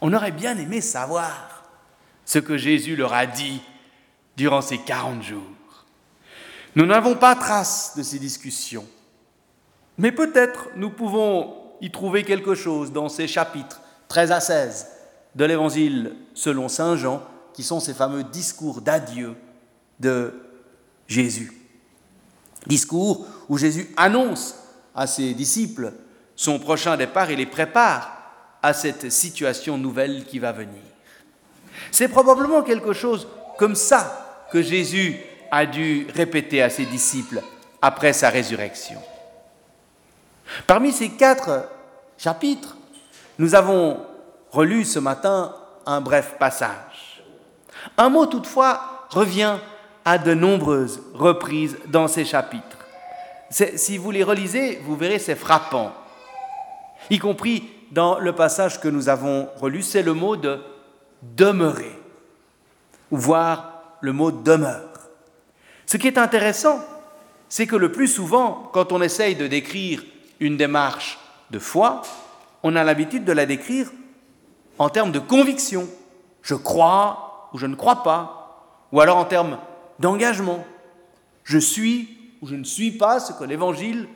On 0.00 0.12
aurait 0.12 0.32
bien 0.32 0.58
aimé 0.58 0.80
savoir 0.80 1.64
ce 2.24 2.38
que 2.38 2.56
Jésus 2.56 2.96
leur 2.96 3.12
a 3.12 3.26
dit 3.26 3.60
durant 4.36 4.60
ces 4.62 4.78
quarante 4.78 5.22
jours. 5.22 5.42
Nous 6.74 6.86
n'avons 6.86 7.14
pas 7.14 7.36
trace 7.36 7.94
de 7.96 8.02
ces 8.02 8.18
discussions, 8.18 8.86
mais 9.98 10.10
peut-être 10.10 10.68
nous 10.76 10.90
pouvons 10.90 11.63
y 11.80 11.90
trouver 11.90 12.24
quelque 12.24 12.54
chose 12.54 12.92
dans 12.92 13.08
ces 13.08 13.26
chapitres 13.26 13.80
13 14.08 14.32
à 14.32 14.40
16 14.40 14.86
de 15.34 15.44
l'Évangile 15.44 16.14
selon 16.34 16.68
Saint 16.68 16.96
Jean, 16.96 17.22
qui 17.52 17.62
sont 17.62 17.80
ces 17.80 17.94
fameux 17.94 18.24
discours 18.24 18.80
d'adieu 18.80 19.34
de 20.00 20.32
Jésus. 21.06 21.52
Discours 22.66 23.26
où 23.48 23.58
Jésus 23.58 23.88
annonce 23.96 24.56
à 24.94 25.06
ses 25.06 25.34
disciples 25.34 25.92
son 26.36 26.58
prochain 26.58 26.96
départ 26.96 27.30
et 27.30 27.36
les 27.36 27.46
prépare 27.46 28.10
à 28.62 28.72
cette 28.72 29.10
situation 29.10 29.76
nouvelle 29.76 30.24
qui 30.24 30.38
va 30.38 30.52
venir. 30.52 30.80
C'est 31.90 32.08
probablement 32.08 32.62
quelque 32.62 32.92
chose 32.92 33.28
comme 33.58 33.74
ça 33.74 34.46
que 34.50 34.62
Jésus 34.62 35.16
a 35.50 35.66
dû 35.66 36.06
répéter 36.14 36.62
à 36.62 36.70
ses 36.70 36.86
disciples 36.86 37.42
après 37.82 38.12
sa 38.12 38.30
résurrection. 38.30 39.00
Parmi 40.66 40.92
ces 40.92 41.10
quatre 41.10 41.68
chapitres, 42.18 42.76
nous 43.38 43.54
avons 43.54 44.00
relu 44.50 44.84
ce 44.84 44.98
matin 44.98 45.54
un 45.86 46.00
bref 46.00 46.36
passage. 46.38 47.22
Un 47.98 48.08
mot 48.08 48.26
toutefois 48.26 49.06
revient 49.10 49.58
à 50.04 50.18
de 50.18 50.34
nombreuses 50.34 51.02
reprises 51.14 51.76
dans 51.86 52.08
ces 52.08 52.24
chapitres. 52.24 52.78
Si 53.50 53.98
vous 53.98 54.10
les 54.10 54.22
relisez, 54.22 54.80
vous 54.84 54.96
verrez, 54.96 55.18
c'est 55.18 55.34
frappant. 55.34 55.92
Y 57.10 57.18
compris 57.18 57.70
dans 57.90 58.18
le 58.18 58.32
passage 58.32 58.80
que 58.80 58.88
nous 58.88 59.08
avons 59.08 59.48
relu, 59.56 59.82
c'est 59.82 60.02
le 60.02 60.14
mot 60.14 60.36
de 60.36 60.60
demeurer, 61.22 61.98
ou 63.10 63.16
voir 63.16 63.96
le 64.00 64.12
mot 64.12 64.30
demeure. 64.30 64.90
Ce 65.86 65.96
qui 65.96 66.06
est 66.06 66.18
intéressant, 66.18 66.84
c'est 67.48 67.66
que 67.66 67.76
le 67.76 67.92
plus 67.92 68.08
souvent, 68.08 68.70
quand 68.72 68.92
on 68.92 69.00
essaye 69.00 69.36
de 69.36 69.46
décrire 69.46 70.02
une 70.40 70.56
démarche 70.56 71.18
de 71.50 71.58
foi, 71.58 72.02
on 72.62 72.76
a 72.76 72.84
l'habitude 72.84 73.24
de 73.24 73.32
la 73.32 73.46
décrire 73.46 73.90
en 74.78 74.88
termes 74.88 75.12
de 75.12 75.18
conviction. 75.18 75.88
Je 76.42 76.54
crois 76.54 77.50
ou 77.52 77.58
je 77.58 77.66
ne 77.66 77.76
crois 77.76 78.02
pas. 78.02 78.86
Ou 78.92 79.00
alors 79.00 79.16
en 79.16 79.24
termes 79.24 79.58
d'engagement. 79.98 80.64
Je 81.44 81.58
suis 81.58 82.18
ou 82.40 82.46
je 82.46 82.54
ne 82.54 82.64
suis 82.64 82.92
pas 82.92 83.20
ce 83.20 83.32
que 83.32 83.44
l'Évangile 83.44 84.08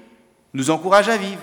nous 0.55 0.71
encourage 0.71 1.09
à 1.09 1.17
vivre. 1.17 1.43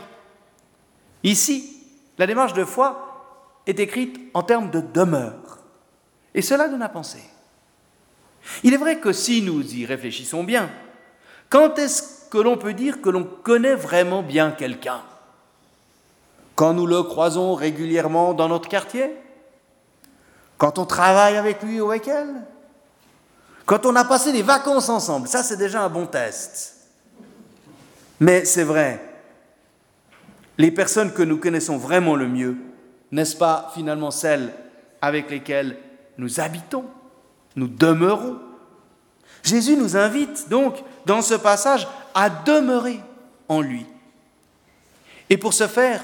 Ici, 1.24 1.78
la 2.18 2.28
démarche 2.28 2.54
de 2.54 2.66
foi 2.66 3.62
est 3.66 3.80
écrite 3.80 4.20
en 4.34 4.44
termes 4.44 4.70
de 4.70 4.82
demeure. 4.82 5.60
Et 6.34 6.42
cela 6.42 6.68
donne 6.68 6.82
à 6.82 6.90
penser. 6.90 7.24
Il 8.64 8.74
est 8.74 8.78
vrai 8.78 9.00
que 9.00 9.12
si 9.12 9.42
nous 9.42 9.76
y 9.76 9.86
réfléchissons 9.86 10.44
bien, 10.44 10.70
quand 11.50 11.80
est-ce 11.80 12.15
que 12.36 12.42
l'on 12.42 12.58
peut 12.58 12.74
dire 12.74 13.00
que 13.00 13.10
l'on 13.10 13.24
connaît 13.24 13.76
vraiment 13.76 14.22
bien 14.22 14.52
quelqu'un 14.52 15.02
Quand 16.56 16.74
nous 16.74 16.86
le 16.86 17.02
croisons 17.02 17.56
régulièrement 17.56 18.34
dans 18.34 18.50
notre 18.50 18.68
quartier 18.68 19.10
Quand 20.58 20.78
on 20.78 20.86
travaille 20.86 21.38
avec 21.38 21.64
lui 21.64 21.80
ou 21.80 21.92
avec 21.92 22.10
elle 22.10 22.44
Quand 23.66 23.86
on 23.86 23.96
a 23.96 24.04
passé 24.04 24.34
des 24.34 24.42
vacances 24.42 24.90
ensemble 24.90 25.30
Ça, 25.30 25.44
c'est 25.44 25.56
déjà 25.56 25.84
un 25.84 25.88
bon 25.88 26.08
test. 26.08 26.76
Mais 28.20 28.44
c'est 28.44 28.66
vrai, 28.66 29.00
les 30.58 30.72
personnes 30.72 31.14
que 31.14 31.24
nous 31.24 31.38
connaissons 31.38 31.78
vraiment 31.78 32.16
le 32.18 32.28
mieux, 32.28 32.58
n'est-ce 33.12 33.38
pas 33.38 33.72
finalement 33.74 34.12
celles 34.12 34.54
avec 35.02 35.30
lesquelles 35.30 35.78
nous 36.18 36.42
habitons 36.42 36.84
nous 37.56 37.70
demeurons? 37.70 38.40
Jésus 39.42 39.78
nous 39.78 39.96
invite 39.96 40.50
donc 40.50 40.84
dans 41.06 41.22
ce 41.22 41.36
passage 41.36 41.88
à 42.16 42.30
demeurer 42.30 43.00
en 43.48 43.62
lui. 43.62 43.86
Et 45.30 45.38
pour 45.38 45.54
ce 45.54 45.68
faire, 45.68 46.04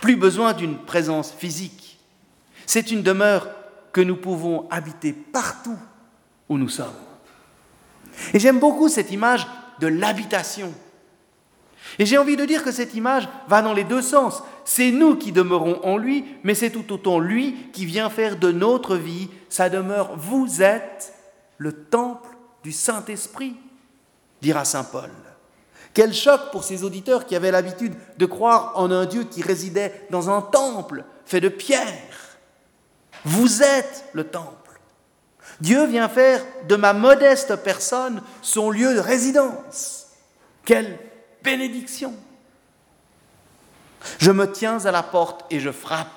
plus 0.00 0.16
besoin 0.16 0.52
d'une 0.52 0.78
présence 0.78 1.32
physique. 1.32 1.98
C'est 2.66 2.90
une 2.90 3.02
demeure 3.02 3.48
que 3.92 4.00
nous 4.00 4.16
pouvons 4.16 4.66
habiter 4.70 5.12
partout 5.12 5.78
où 6.48 6.58
nous 6.58 6.68
sommes. 6.68 6.92
Et 8.34 8.40
j'aime 8.40 8.58
beaucoup 8.58 8.88
cette 8.88 9.12
image 9.12 9.46
de 9.78 9.86
l'habitation. 9.86 10.72
Et 11.98 12.06
j'ai 12.06 12.18
envie 12.18 12.36
de 12.36 12.44
dire 12.44 12.64
que 12.64 12.72
cette 12.72 12.94
image 12.94 13.28
va 13.48 13.62
dans 13.62 13.72
les 13.72 13.84
deux 13.84 14.02
sens. 14.02 14.42
C'est 14.64 14.90
nous 14.90 15.16
qui 15.16 15.32
demeurons 15.32 15.80
en 15.84 15.96
lui, 15.98 16.24
mais 16.42 16.54
c'est 16.54 16.70
tout 16.70 16.92
autant 16.92 17.18
lui 17.18 17.54
qui 17.72 17.84
vient 17.84 18.10
faire 18.10 18.36
de 18.36 18.50
notre 18.50 18.96
vie 18.96 19.28
sa 19.48 19.68
demeure. 19.68 20.16
Vous 20.16 20.62
êtes 20.62 21.14
le 21.58 21.72
temple 21.72 22.28
du 22.62 22.72
Saint-Esprit, 22.72 23.56
dira 24.42 24.66
Saint 24.66 24.84
Paul. 24.84 25.10
Quel 25.94 26.12
choc 26.12 26.50
pour 26.50 26.64
ces 26.64 26.84
auditeurs 26.84 27.26
qui 27.26 27.36
avaient 27.36 27.50
l'habitude 27.50 27.94
de 28.18 28.26
croire 28.26 28.72
en 28.76 28.90
un 28.90 29.06
Dieu 29.06 29.24
qui 29.24 29.40
résidait 29.40 30.06
dans 30.10 30.28
un 30.28 30.42
temple 30.42 31.04
fait 31.24 31.40
de 31.40 31.48
pierre. 31.48 32.38
Vous 33.24 33.62
êtes 33.62 34.04
le 34.12 34.24
temple. 34.24 34.80
Dieu 35.60 35.86
vient 35.86 36.08
faire 36.08 36.42
de 36.68 36.76
ma 36.76 36.92
modeste 36.92 37.56
personne 37.56 38.22
son 38.40 38.70
lieu 38.70 38.94
de 38.94 39.00
résidence. 39.00 40.08
Quelle 40.64 40.98
bénédiction. 41.44 42.14
Je 44.18 44.32
me 44.32 44.50
tiens 44.50 44.84
à 44.84 44.90
la 44.90 45.02
porte 45.02 45.44
et 45.50 45.60
je 45.60 45.70
frappe. 45.70 46.08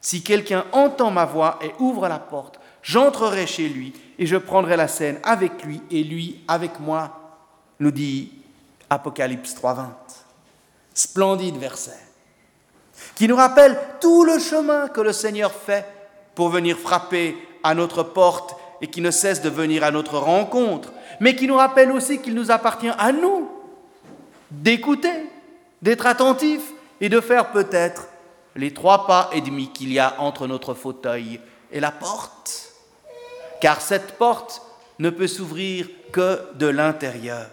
Si 0.00 0.22
quelqu'un 0.22 0.64
entend 0.72 1.10
ma 1.10 1.24
voix 1.24 1.58
et 1.62 1.72
ouvre 1.78 2.08
la 2.08 2.18
porte, 2.18 2.58
j'entrerai 2.82 3.46
chez 3.46 3.68
lui 3.68 3.94
et 4.18 4.26
je 4.26 4.36
prendrai 4.36 4.76
la 4.76 4.88
scène 4.88 5.20
avec 5.22 5.62
lui 5.62 5.80
et 5.90 6.02
lui 6.02 6.42
avec 6.48 6.80
moi, 6.80 7.21
nous 7.80 7.90
dit 7.90 8.32
Apocalypse 8.90 9.54
3.20. 9.54 9.86
Splendide 10.94 11.56
verset, 11.56 11.98
qui 13.14 13.26
nous 13.26 13.36
rappelle 13.36 13.78
tout 14.00 14.24
le 14.24 14.38
chemin 14.38 14.88
que 14.88 15.00
le 15.00 15.12
Seigneur 15.12 15.50
fait 15.50 15.86
pour 16.34 16.50
venir 16.50 16.78
frapper 16.78 17.36
à 17.62 17.74
notre 17.74 18.02
porte 18.02 18.56
et 18.82 18.88
qui 18.88 19.00
ne 19.00 19.10
cesse 19.10 19.40
de 19.40 19.48
venir 19.48 19.84
à 19.84 19.90
notre 19.90 20.18
rencontre, 20.18 20.92
mais 21.20 21.34
qui 21.34 21.46
nous 21.46 21.56
rappelle 21.56 21.92
aussi 21.92 22.20
qu'il 22.20 22.34
nous 22.34 22.50
appartient 22.50 22.92
à 22.98 23.12
nous 23.12 23.48
d'écouter, 24.50 25.30
d'être 25.80 26.06
attentifs 26.06 26.72
et 27.00 27.08
de 27.08 27.20
faire 27.20 27.52
peut-être 27.52 28.08
les 28.54 28.74
trois 28.74 29.06
pas 29.06 29.30
et 29.32 29.40
demi 29.40 29.72
qu'il 29.72 29.92
y 29.92 29.98
a 29.98 30.20
entre 30.20 30.46
notre 30.46 30.74
fauteuil 30.74 31.40
et 31.70 31.80
la 31.80 31.90
porte. 31.90 32.72
Car 33.60 33.80
cette 33.80 34.18
porte 34.18 34.62
ne 34.98 35.10
peut 35.10 35.26
s'ouvrir 35.26 35.88
que 36.12 36.40
de 36.54 36.66
l'intérieur. 36.66 37.46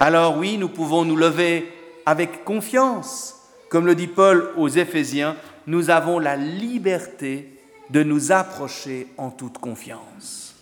Alors 0.00 0.36
oui, 0.36 0.58
nous 0.58 0.68
pouvons 0.68 1.04
nous 1.04 1.16
lever 1.16 1.72
avec 2.04 2.44
confiance. 2.44 3.34
Comme 3.70 3.86
le 3.86 3.94
dit 3.94 4.06
Paul 4.06 4.50
aux 4.56 4.68
Éphésiens, 4.68 5.36
nous 5.66 5.90
avons 5.90 6.18
la 6.18 6.36
liberté 6.36 7.58
de 7.90 8.02
nous 8.02 8.30
approcher 8.30 9.08
en 9.16 9.30
toute 9.30 9.58
confiance. 9.58 10.54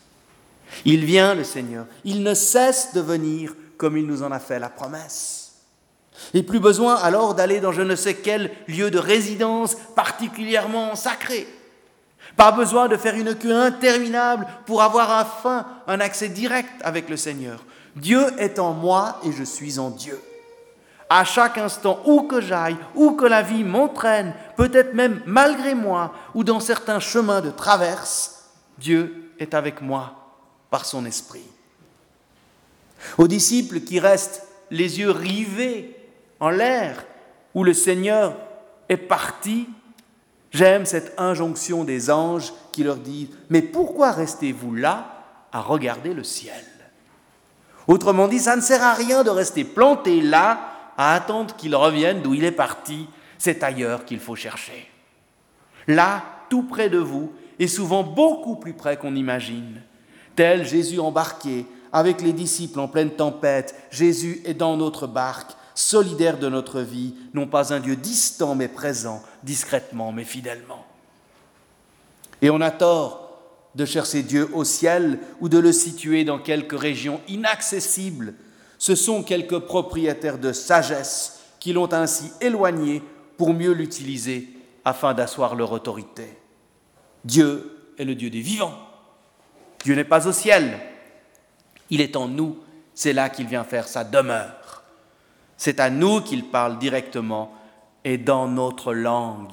Il 0.85 1.05
vient, 1.05 1.35
le 1.35 1.45
Seigneur, 1.45 1.87
il 2.05 2.23
ne 2.23 2.35
cesse 2.35 2.95
de 2.95 3.00
venir 3.00 3.55
comme 3.76 3.97
il 3.97 4.07
nous 4.07 4.23
en 4.23 4.33
a 4.33 4.38
fait 4.38 4.59
la 4.59 4.69
promesse. 4.69 5.57
Et 6.33 6.43
plus 6.43 6.61
besoin 6.61 6.95
alors 6.95 7.35
d'aller 7.35 7.61
dans 7.61 7.73
je 7.73 7.83
ne 7.83 7.97
sais 7.97 8.14
quel 8.14 8.53
lieu 8.69 8.91
de 8.91 8.99
résidence 8.99 9.76
particulièrement 9.97 10.95
sacré. 10.95 11.47
Pas 12.37 12.53
besoin 12.53 12.88
de 12.88 12.97
faire 12.97 13.14
une 13.14 13.35
queue 13.35 13.55
interminable 13.55 14.47
pour 14.67 14.83
avoir 14.83 15.25
enfin 15.25 15.67
un 15.87 16.00
accès 16.00 16.29
direct 16.29 16.71
avec 16.83 17.09
le 17.09 17.17
Seigneur. 17.17 17.64
Dieu 17.97 18.25
est 18.39 18.59
en 18.59 18.73
moi 18.73 19.21
et 19.25 19.33
je 19.33 19.45
suis 19.45 19.79
en 19.79 19.91
Dieu. 19.91 20.21
À 21.11 21.25
chaque 21.25 21.59
instant, 21.59 22.01
où 22.07 22.23
que 22.23 22.41
j'aille, 22.41 22.77
où 22.95 23.13
que 23.13 23.27
la 23.27 23.43
vie 23.43 23.63
m'entraîne, 23.63 24.35
peut-être 24.57 24.95
même 24.95 25.21
malgré 25.27 25.75
moi, 25.75 26.13
ou 26.35 26.45
dans 26.45 26.61
certains 26.61 26.99
chemins 26.99 27.41
de 27.41 27.51
traverse, 27.51 28.51
Dieu 28.79 29.31
est 29.39 29.55
avec 29.55 29.81
moi 29.81 30.15
par 30.71 30.85
son 30.85 31.05
esprit. 31.05 31.47
Aux 33.19 33.29
disciples 33.29 33.81
qui 33.81 34.01
restent 34.01 34.47
les 34.71 34.99
yeux 34.99 35.11
rivés 35.11 35.97
en 36.41 36.51
l'air, 36.51 37.05
où 37.55 37.63
le 37.63 37.75
Seigneur 37.75 38.37
est 38.89 38.97
parti, 38.97 39.69
j'aime 40.51 40.87
cette 40.87 41.15
injonction 41.19 41.85
des 41.85 42.11
anges 42.11 42.53
qui 42.73 42.83
leur 42.83 42.97
dit, 42.97 43.31
mais 43.51 43.63
pourquoi 43.63 44.11
restez-vous 44.11 44.75
là 44.75 45.23
à 45.53 45.61
regarder 45.61 46.15
le 46.15 46.25
ciel? 46.25 46.65
Autrement 47.87 48.29
dit, 48.29 48.38
ça 48.38 48.57
ne 48.57 48.61
sert 48.61 48.83
à 48.83 48.95
rien 48.95 49.25
de 49.25 49.31
rester 49.31 49.64
planté 49.64 50.21
là 50.21 50.59
à 50.97 51.14
attendre 51.14 51.55
qu'il 51.57 51.75
revienne 51.75 52.23
d'où 52.23 52.35
il 52.35 52.45
est 52.45 52.53
parti, 52.53 53.09
c'est 53.38 53.62
ailleurs 53.62 54.05
qu'il 54.05 54.21
faut 54.21 54.37
chercher. 54.37 54.88
Là, 55.87 56.23
tout 56.49 56.62
près 56.62 56.88
de 56.88 56.99
vous, 56.99 57.33
et 57.59 57.69
souvent 57.69 58.03
beaucoup 58.03 58.57
plus 58.57 58.73
près 58.73 58.97
qu'on 58.97 59.14
imagine 59.14 59.81
tel 60.37 60.67
Jésus 60.67 60.99
embarqué 60.99 61.67
avec 61.93 62.21
les 62.21 62.33
disciples 62.33 62.81
en 62.81 62.88
pleine 62.88 63.11
tempête, 63.11 63.75
Jésus 63.91 64.43
est 64.45 64.55
dans 64.55 64.76
notre 64.76 65.07
barque, 65.07 65.53
solidaire 65.75 66.38
de 66.38 66.49
notre 66.49 66.81
vie, 66.81 67.14
non 67.35 67.47
pas 67.47 67.73
un 67.73 67.81
Dieu 67.81 67.97
distant 67.97 68.54
mais 68.54 68.69
présent, 68.69 69.23
discrètement 69.43 70.13
mais 70.13 70.25
fidèlement. 70.25 70.85
Et 72.43 72.50
on 72.50 72.61
a 72.61 72.71
tort 72.71 73.24
de 73.75 73.84
chercher 73.84 74.23
Dieu 74.23 74.49
au 74.52 74.65
ciel 74.65 75.19
ou 75.41 75.49
de 75.49 75.58
le 75.58 75.73
situer 75.73 76.25
dans 76.25 76.39
quelques 76.39 76.78
régions 76.78 77.21
inaccessibles. 77.28 78.34
Ce 78.78 78.95
sont 78.95 79.23
quelques 79.23 79.60
propriétaires 79.60 80.39
de 80.39 80.52
sagesse 80.52 81.41
qui 81.58 81.73
l'ont 81.73 81.93
ainsi 81.93 82.30
éloigné 82.41 83.02
pour 83.37 83.52
mieux 83.52 83.73
l'utiliser 83.73 84.49
afin 84.84 85.15
d'asseoir 85.15 85.54
leur 85.54 85.73
autorité. 85.73 86.39
Dieu 87.25 87.93
est 87.99 88.04
le 88.04 88.15
Dieu 88.15 88.30
des 88.30 88.41
vivants. 88.41 88.78
Dieu 89.82 89.95
n'est 89.95 90.04
pas 90.04 90.26
au 90.28 90.32
ciel, 90.32 90.78
il 91.91 92.00
est 92.00 92.17
en 92.17 92.28
nous, 92.28 92.58
c'est 92.95 93.13
là 93.13 93.28
qu'il 93.28 93.47
vient 93.47 93.65
faire 93.65 93.89
sa 93.89 94.04
demeure. 94.04 94.82
C'est 95.56 95.80
à 95.80 95.91
nous 95.91 96.21
qu'il 96.21 96.45
parle 96.45 96.78
directement 96.78 97.52
et 98.04 98.19
dans 98.19 98.49
notre 98.49 98.93
langue 98.93 99.52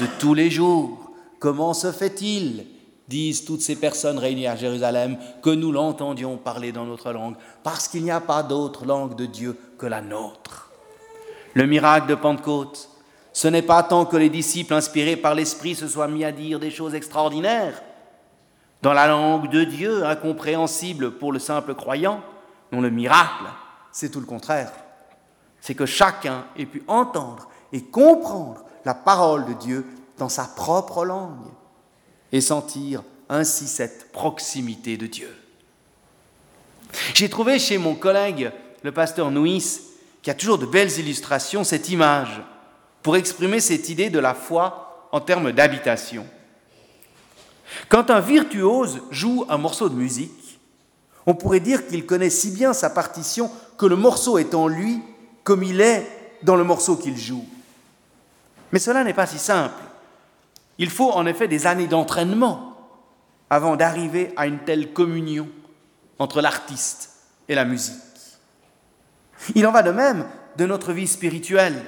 de 0.00 0.06
tous 0.18 0.34
les 0.34 0.50
jours. 0.50 1.12
Comment 1.38 1.74
se 1.74 1.92
fait-il, 1.92 2.66
disent 3.08 3.44
toutes 3.44 3.62
ces 3.62 3.76
personnes 3.76 4.18
réunies 4.18 4.46
à 4.46 4.56
Jérusalem, 4.56 5.16
que 5.42 5.50
nous 5.50 5.72
l'entendions 5.72 6.36
parler 6.36 6.72
dans 6.72 6.84
notre 6.84 7.12
langue 7.12 7.36
Parce 7.62 7.88
qu'il 7.88 8.04
n'y 8.04 8.10
a 8.10 8.20
pas 8.20 8.42
d'autre 8.42 8.84
langue 8.84 9.16
de 9.16 9.26
Dieu 9.26 9.58
que 9.78 9.86
la 9.86 10.02
nôtre. 10.02 10.70
Le 11.54 11.66
miracle 11.66 12.06
de 12.06 12.14
Pentecôte, 12.14 12.90
ce 13.32 13.48
n'est 13.48 13.62
pas 13.62 13.82
tant 13.82 14.04
que 14.04 14.16
les 14.16 14.28
disciples 14.28 14.74
inspirés 14.74 15.16
par 15.16 15.34
l'Esprit 15.34 15.74
se 15.74 15.88
soient 15.88 16.08
mis 16.08 16.24
à 16.24 16.32
dire 16.32 16.60
des 16.60 16.70
choses 16.70 16.94
extraordinaires, 16.94 17.82
dans 18.82 18.92
la 18.92 19.08
langue 19.08 19.48
de 19.50 19.64
Dieu, 19.64 20.04
incompréhensible 20.04 21.12
pour 21.12 21.32
le 21.32 21.38
simple 21.38 21.74
croyant. 21.74 22.20
Non, 22.70 22.80
le 22.80 22.90
miracle, 22.90 23.44
c'est 23.90 24.10
tout 24.10 24.20
le 24.20 24.26
contraire. 24.26 24.70
C'est 25.60 25.74
que 25.74 25.86
chacun 25.86 26.44
ait 26.56 26.66
pu 26.66 26.84
entendre 26.86 27.48
et 27.72 27.82
comprendre 27.82 28.64
la 28.84 28.94
parole 28.94 29.46
de 29.46 29.54
Dieu 29.54 29.84
dans 30.18 30.28
sa 30.28 30.44
propre 30.44 31.04
langue 31.04 31.48
et 32.32 32.40
sentir 32.40 33.02
ainsi 33.28 33.66
cette 33.66 34.12
proximité 34.12 34.96
de 34.96 35.06
Dieu. 35.06 35.34
J'ai 37.14 37.28
trouvé 37.28 37.58
chez 37.58 37.78
mon 37.78 37.94
collègue, 37.94 38.50
le 38.82 38.92
pasteur 38.92 39.30
Nuis, 39.30 39.80
qui 40.22 40.30
a 40.30 40.34
toujours 40.34 40.58
de 40.58 40.66
belles 40.66 40.98
illustrations, 40.98 41.64
cette 41.64 41.88
image 41.88 42.40
pour 43.02 43.16
exprimer 43.16 43.60
cette 43.60 43.88
idée 43.88 44.10
de 44.10 44.18
la 44.18 44.34
foi 44.34 45.08
en 45.12 45.20
termes 45.20 45.52
d'habitation. 45.52 46.26
Quand 47.88 48.10
un 48.10 48.20
virtuose 48.20 49.00
joue 49.10 49.44
un 49.48 49.58
morceau 49.58 49.88
de 49.88 49.94
musique, 49.94 50.58
on 51.26 51.34
pourrait 51.34 51.60
dire 51.60 51.86
qu'il 51.86 52.06
connaît 52.06 52.30
si 52.30 52.50
bien 52.50 52.72
sa 52.72 52.90
partition 52.90 53.50
que 53.76 53.86
le 53.86 53.96
morceau 53.96 54.38
est 54.38 54.54
en 54.54 54.66
lui 54.66 55.00
comme 55.44 55.62
il 55.62 55.80
est 55.80 56.06
dans 56.42 56.56
le 56.56 56.64
morceau 56.64 56.96
qu'il 56.96 57.16
joue. 57.16 57.46
Mais 58.72 58.78
cela 58.78 59.04
n'est 59.04 59.14
pas 59.14 59.26
si 59.26 59.38
simple. 59.38 59.82
Il 60.78 60.90
faut 60.90 61.10
en 61.10 61.26
effet 61.26 61.48
des 61.48 61.66
années 61.66 61.88
d'entraînement 61.88 62.76
avant 63.50 63.76
d'arriver 63.76 64.32
à 64.36 64.46
une 64.46 64.60
telle 64.60 64.92
communion 64.92 65.48
entre 66.18 66.40
l'artiste 66.40 67.10
et 67.48 67.54
la 67.54 67.64
musique. 67.64 67.94
Il 69.54 69.66
en 69.66 69.72
va 69.72 69.82
de 69.82 69.90
même 69.90 70.26
de 70.56 70.66
notre 70.66 70.92
vie 70.92 71.06
spirituelle. 71.06 71.82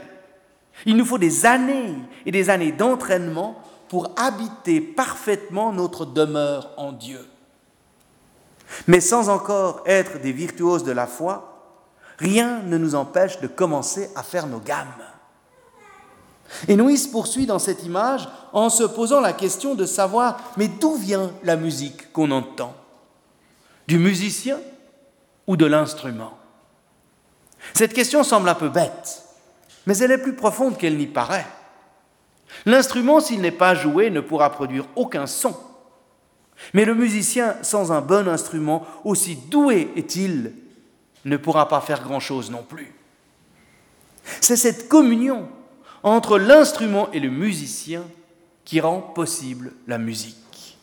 Il 0.86 0.96
nous 0.96 1.04
faut 1.04 1.18
des 1.18 1.46
années 1.46 1.94
et 2.24 2.30
des 2.30 2.50
années 2.50 2.72
d'entraînement 2.72 3.60
pour 3.88 4.14
habiter 4.16 4.80
parfaitement 4.80 5.72
notre 5.72 6.06
demeure 6.06 6.70
en 6.76 6.92
Dieu. 6.92 7.26
Mais 8.86 9.00
sans 9.00 9.28
encore 9.28 9.82
être 9.86 10.20
des 10.20 10.32
virtuoses 10.32 10.84
de 10.84 10.92
la 10.92 11.06
foi, 11.06 11.82
rien 12.18 12.62
ne 12.62 12.78
nous 12.78 12.94
empêche 12.94 13.40
de 13.40 13.48
commencer 13.48 14.10
à 14.14 14.22
faire 14.22 14.46
nos 14.46 14.60
gammes. 14.60 14.86
Et 16.68 16.76
Noïs 16.76 17.06
poursuit 17.06 17.46
dans 17.46 17.58
cette 17.58 17.84
image 17.84 18.28
en 18.52 18.70
se 18.70 18.84
posant 18.84 19.20
la 19.20 19.32
question 19.32 19.74
de 19.74 19.86
savoir, 19.86 20.38
mais 20.56 20.68
d'où 20.68 20.94
vient 20.96 21.30
la 21.44 21.56
musique 21.56 22.12
qu'on 22.12 22.30
entend? 22.30 22.74
Du 23.86 23.98
musicien 23.98 24.58
ou 25.46 25.56
de 25.56 25.66
l'instrument? 25.66 26.36
Cette 27.74 27.92
question 27.92 28.24
semble 28.24 28.48
un 28.48 28.54
peu 28.54 28.68
bête, 28.68 29.22
mais 29.86 29.96
elle 29.98 30.12
est 30.12 30.18
plus 30.18 30.34
profonde 30.34 30.76
qu'elle 30.76 30.96
n'y 30.96 31.06
paraît. 31.06 31.46
L'instrument, 32.66 33.20
s'il 33.20 33.40
n'est 33.40 33.50
pas 33.50 33.74
joué, 33.74 34.10
ne 34.10 34.20
pourra 34.20 34.50
produire 34.50 34.86
aucun 34.96 35.26
son. 35.26 35.56
Mais 36.74 36.84
le 36.84 36.94
musicien, 36.94 37.56
sans 37.62 37.92
un 37.92 38.00
bon 38.00 38.28
instrument, 38.28 38.86
aussi 39.04 39.36
doué 39.36 39.92
est-il, 39.96 40.52
ne 41.24 41.36
pourra 41.36 41.68
pas 41.68 41.80
faire 41.80 42.02
grand-chose 42.02 42.50
non 42.50 42.62
plus. 42.62 42.94
C'est 44.40 44.56
cette 44.56 44.88
communion 44.88 45.48
entre 46.02 46.38
l'instrument 46.38 47.10
et 47.12 47.20
le 47.20 47.30
musicien 47.30 48.04
qui 48.64 48.80
rend 48.80 49.00
possible 49.00 49.72
la 49.86 49.98
musique. 49.98 50.78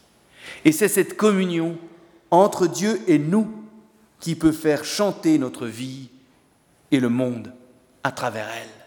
Et 0.65 0.71
c'est 0.71 0.87
cette 0.87 1.15
communion 1.15 1.77
entre 2.31 2.67
Dieu 2.67 3.01
et 3.07 3.17
nous 3.17 3.47
qui 4.19 4.35
peut 4.35 4.51
faire 4.51 4.83
chanter 4.83 5.37
notre 5.37 5.67
vie 5.67 6.09
et 6.91 6.99
le 6.99 7.09
monde 7.09 7.53
à 8.03 8.11
travers 8.11 8.47
elle. 8.49 8.77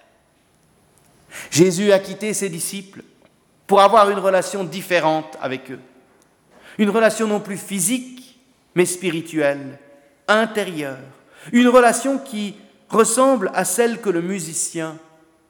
Jésus 1.50 1.92
a 1.92 1.98
quitté 1.98 2.34
ses 2.34 2.48
disciples 2.48 3.02
pour 3.66 3.80
avoir 3.80 4.10
une 4.10 4.18
relation 4.18 4.64
différente 4.64 5.36
avec 5.40 5.70
eux. 5.70 5.80
Une 6.78 6.90
relation 6.90 7.26
non 7.26 7.40
plus 7.40 7.56
physique, 7.56 8.40
mais 8.74 8.86
spirituelle, 8.86 9.78
intérieure. 10.26 10.98
Une 11.52 11.68
relation 11.68 12.18
qui 12.18 12.56
ressemble 12.88 13.50
à 13.54 13.64
celle 13.64 14.00
que 14.00 14.10
le 14.10 14.22
musicien 14.22 14.98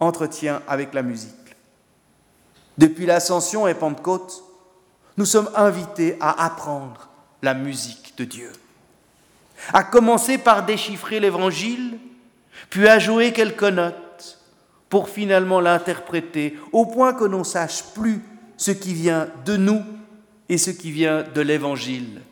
entretient 0.01 0.63
avec 0.67 0.95
la 0.95 1.03
musique. 1.03 1.35
Depuis 2.79 3.07
l'ascension 3.07 3.69
et 3.69 3.75
Pentecôte, 3.75 4.43
nous 5.17 5.27
sommes 5.27 5.51
invités 5.55 6.17
à 6.21 6.45
apprendre 6.45 7.09
la 7.43 7.55
musique 7.55 8.15
de 8.17 8.25
Dieu. 8.25 8.53
À 9.73 9.85
commencer 9.85 10.39
par 10.39 10.65
déchiffrer 10.65 11.21
l'Évangile, 11.21 11.99
puis 12.71 12.89
à 12.89 12.99
jouer 12.99 13.33
quelques 13.33 13.63
notes 13.65 14.39
pour 14.89 15.09
finalement 15.09 15.61
l'interpréter 15.61 16.59
au 16.73 16.87
point 16.87 17.13
que 17.13 17.25
l'on 17.25 17.45
sache 17.45 17.85
plus 17.95 18.23
ce 18.57 18.71
qui 18.71 18.95
vient 18.95 19.29
de 19.45 19.57
nous 19.57 19.83
et 20.49 20.59
ce 20.59 20.71
qui 20.71 20.91
vient 20.91 21.23
de 21.23 21.41
l'Évangile 21.41 22.23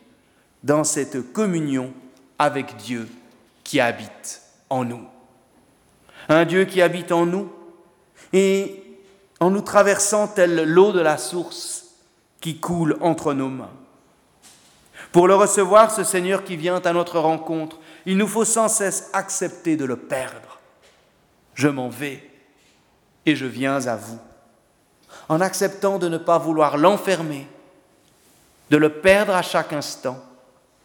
dans 0.63 0.83
cette 0.83 1.31
communion 1.31 1.93
avec 2.37 2.75
Dieu 2.77 3.07
qui 3.63 3.79
habite 3.79 4.41
en 4.69 4.83
nous. 4.83 5.05
Un 6.27 6.45
Dieu 6.45 6.65
qui 6.65 6.81
habite 6.81 7.11
en 7.11 7.25
nous 7.25 7.49
et 8.33 8.83
en 9.39 9.49
nous 9.49 9.61
traversant 9.61 10.27
tel 10.27 10.63
l'eau 10.63 10.91
de 10.91 10.99
la 10.99 11.17
source 11.17 11.85
qui 12.41 12.59
coule 12.59 12.97
entre 13.01 13.33
nos 13.33 13.49
mains. 13.49 13.71
Pour 15.11 15.27
le 15.27 15.35
recevoir, 15.35 15.91
ce 15.91 16.03
Seigneur 16.03 16.43
qui 16.43 16.55
vient 16.55 16.81
à 16.81 16.93
notre 16.93 17.19
rencontre, 17.19 17.79
il 18.05 18.17
nous 18.17 18.27
faut 18.27 18.45
sans 18.45 18.67
cesse 18.67 19.09
accepter 19.13 19.75
de 19.75 19.85
le 19.85 19.95
perdre. 19.95 20.59
Je 21.55 21.67
m'en 21.67 21.89
vais 21.89 22.29
et 23.25 23.35
je 23.35 23.45
viens 23.45 23.87
à 23.87 23.95
vous. 23.95 24.19
En 25.27 25.41
acceptant 25.41 25.97
de 25.99 26.07
ne 26.07 26.17
pas 26.17 26.37
vouloir 26.37 26.77
l'enfermer, 26.77 27.47
de 28.69 28.77
le 28.77 29.01
perdre 29.01 29.33
à 29.33 29.41
chaque 29.41 29.73
instant, 29.73 30.23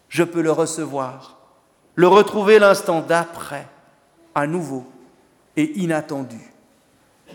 je 0.08 0.22
peux 0.22 0.42
le 0.42 0.52
recevoir, 0.52 1.36
le 1.94 2.08
retrouver 2.08 2.58
l'instant 2.58 3.00
d'après, 3.02 3.66
à 4.34 4.46
nouveau 4.46 4.86
et 5.56 5.78
inattendu. 5.78 6.53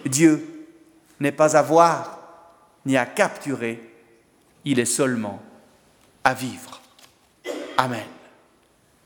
Dieu 0.06 0.68
n'est 1.20 1.32
pas 1.32 1.58
à 1.58 1.62
voir 1.62 2.20
ni 2.86 2.98
à 2.98 3.06
capturer, 3.06 3.82
il 4.66 4.80
est 4.80 4.86
seulement 4.86 5.42
à 6.24 6.34
vivre. 6.34 6.82
Amen. 7.78 8.06